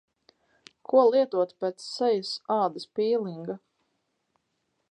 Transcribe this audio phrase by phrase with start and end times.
[0.91, 3.59] Ko lietot pēc sejas ādas pīlinga?